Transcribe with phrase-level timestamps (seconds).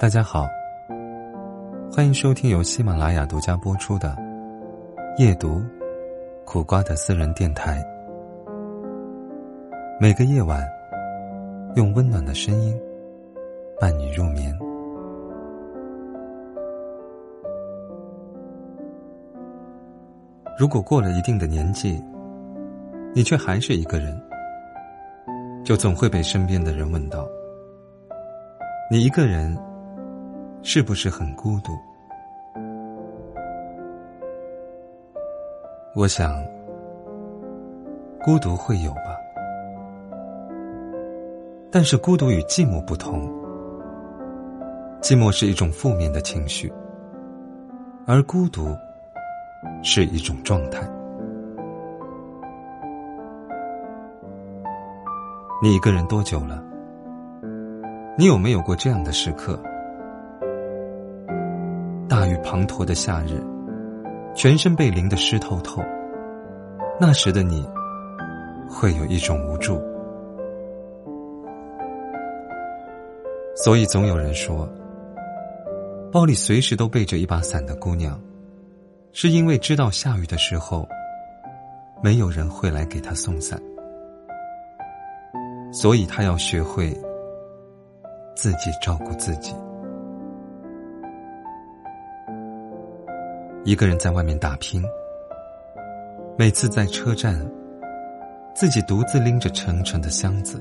[0.00, 0.48] 大家好，
[1.92, 4.16] 欢迎收听由喜马拉雅独家播出的
[5.18, 5.60] 《夜读
[6.46, 7.82] 苦瓜的私人电台》。
[10.00, 10.66] 每个夜晚，
[11.76, 12.74] 用温暖的声音
[13.78, 14.58] 伴你入眠。
[20.58, 22.02] 如果过了一定的年纪，
[23.14, 24.18] 你却还是一个人，
[25.62, 27.28] 就总会被身边的人问到
[28.90, 29.54] ：“你一个人？”
[30.62, 31.72] 是不是很孤独？
[35.96, 36.32] 我想，
[38.22, 39.16] 孤独会有吧。
[41.72, 43.22] 但是孤独与寂寞不同，
[45.00, 46.72] 寂寞是一种负面的情绪，
[48.06, 48.76] 而孤独
[49.82, 50.86] 是一种状态。
[55.62, 56.62] 你一个人多久了？
[58.18, 59.58] 你有没有过这样的时刻？
[62.50, 63.40] 滂沱的夏日，
[64.34, 65.80] 全身被淋得湿透透。
[66.98, 67.64] 那时的你，
[68.68, 69.80] 会有一种无助。
[73.54, 74.68] 所以总有人说，
[76.10, 78.20] 包里随时都背着一把伞的姑娘，
[79.12, 80.88] 是因为知道下雨的时候，
[82.02, 83.62] 没有人会来给她送伞，
[85.72, 86.90] 所以她要学会
[88.34, 89.54] 自己照顾自己。
[93.70, 94.82] 一个人在外面打拼，
[96.36, 97.38] 每次在车站，
[98.52, 100.60] 自己独自拎着沉沉的箱子，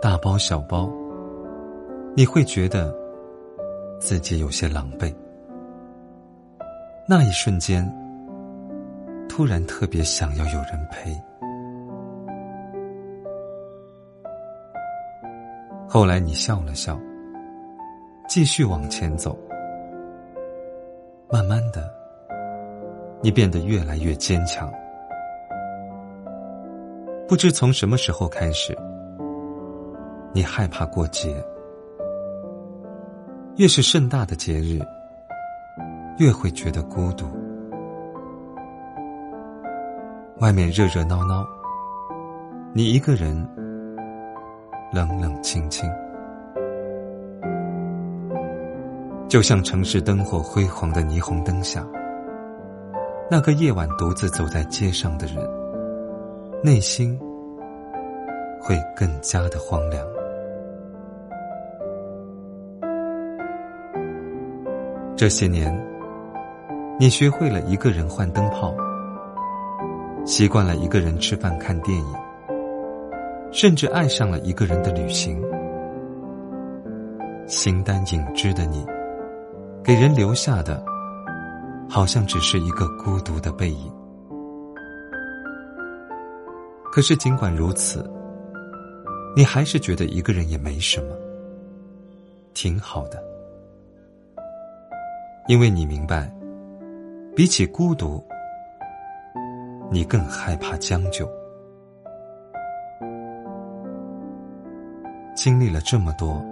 [0.00, 0.88] 大包小包，
[2.14, 2.96] 你会觉得
[3.98, 5.12] 自己有些狼狈。
[7.08, 7.84] 那一瞬间，
[9.28, 11.20] 突然特别想要有人陪。
[15.88, 16.96] 后来你笑了笑，
[18.28, 19.36] 继续往前走。
[21.34, 21.92] 慢慢的，
[23.20, 24.72] 你变得越来越坚强。
[27.26, 28.72] 不知从什么时候开始，
[30.32, 31.44] 你害怕过节。
[33.56, 34.78] 越是盛大的节日，
[36.18, 37.26] 越会觉得孤独。
[40.38, 41.44] 外面热热闹闹，
[42.72, 43.34] 你一个人
[44.92, 45.90] 冷冷清清。
[49.34, 51.84] 就像城市灯火辉煌的霓虹灯下，
[53.28, 55.44] 那个夜晚独自走在街上的人，
[56.62, 57.18] 内心
[58.60, 60.06] 会更加的荒凉。
[65.16, 65.76] 这些年，
[67.00, 68.72] 你学会了一个人换灯泡，
[70.24, 72.14] 习惯了一个人吃饭看电影，
[73.50, 75.42] 甚至爱上了一个人的旅行。
[77.48, 78.93] 形单影只的你。
[79.84, 80.82] 给人留下的，
[81.90, 83.92] 好像只是一个孤独的背影。
[86.90, 88.02] 可是尽管如此，
[89.36, 91.14] 你还是觉得一个人也没什么，
[92.54, 93.22] 挺好的。
[95.48, 96.34] 因为你明白，
[97.36, 98.24] 比起孤独，
[99.90, 101.30] 你更害怕将就。
[105.36, 106.42] 经历了这么多，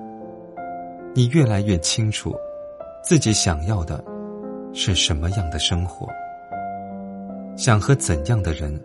[1.14, 2.36] 你越来越清楚。
[3.02, 4.02] 自己想要的
[4.72, 6.06] 是什么样的生活？
[7.56, 8.80] 想和怎样的人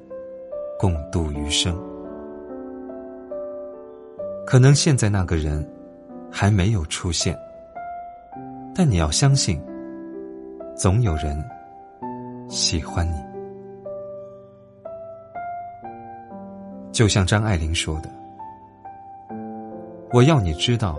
[0.79, 1.77] 共度余生？
[4.45, 5.63] 可能现在那个人
[6.31, 7.37] 还没有出现，
[8.73, 9.61] 但你要相信，
[10.75, 11.41] 总有人
[12.49, 13.15] 喜欢你。
[16.91, 18.09] 就像张爱玲说的
[20.11, 20.97] ：“我要你知道，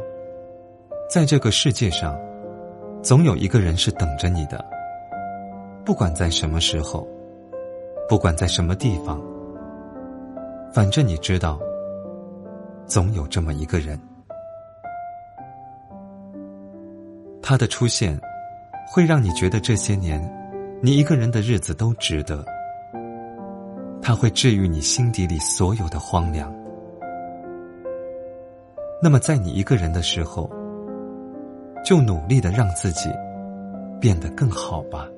[1.10, 2.16] 在这个世界上。”
[3.00, 4.62] 总有一个人是等着你的，
[5.84, 7.06] 不管在什么时候，
[8.08, 9.20] 不管在什么地方，
[10.72, 11.58] 反正你知道，
[12.86, 13.98] 总有这么一个人，
[17.40, 18.20] 他的出现，
[18.92, 20.20] 会让你觉得这些年，
[20.82, 22.44] 你一个人的日子都值得。
[24.02, 26.52] 他会治愈你心底里所有的荒凉。
[29.00, 30.50] 那么，在你一个人的时候。
[31.84, 33.08] 就努力的让自己
[34.00, 35.08] 变得更好吧。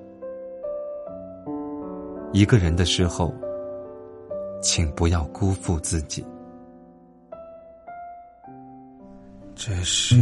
[2.32, 3.34] 一个人的时候，
[4.62, 6.24] 请不要辜负自己。
[9.56, 10.14] 这是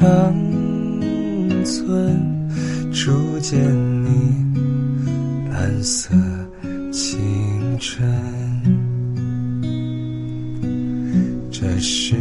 [0.00, 0.34] 长
[1.62, 3.60] 存初见
[4.02, 4.34] 你
[5.50, 6.14] 蓝色
[6.90, 8.02] 清晨。
[11.50, 12.16] 这世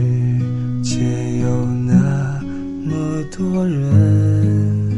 [0.84, 1.00] 界
[1.40, 2.42] 有那
[2.84, 4.90] 么多人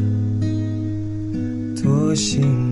[1.84, 2.71] 多幸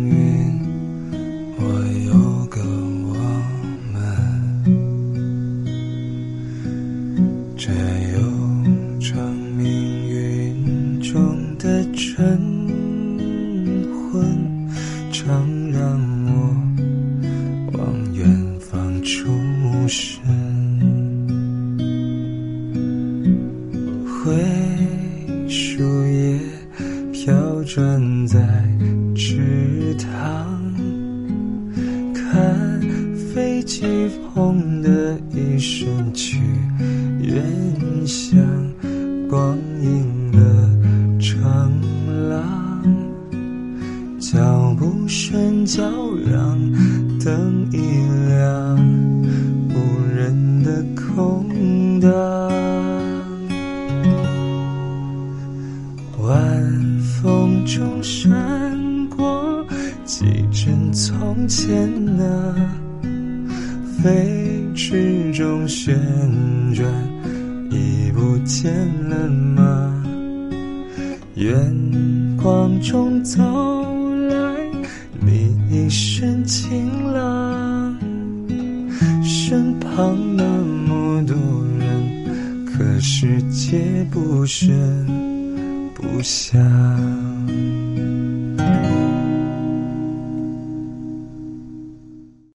[27.69, 28.39] 站在
[29.15, 30.73] 池塘，
[32.15, 32.81] 看
[33.31, 33.85] 飞机
[34.33, 36.39] 轰的一声去
[37.21, 37.45] 远
[38.07, 38.39] 乡，
[39.29, 40.39] 光阴的
[41.19, 41.71] 长
[42.27, 42.83] 廊，
[44.19, 45.83] 脚步声叫
[46.25, 46.59] 嚷，
[47.23, 47.58] 灯
[61.49, 62.55] 从前啊，
[64.03, 65.99] 飞驰中旋
[66.75, 66.87] 转，
[67.71, 68.71] 已不见
[69.09, 70.05] 了吗？
[71.33, 71.57] 远
[72.37, 73.41] 光中走
[74.29, 74.55] 来，
[75.19, 77.97] 你一身晴朗，
[79.23, 81.35] 身旁那么多
[81.79, 84.69] 人，可世界不深。
[85.95, 86.59] 不响。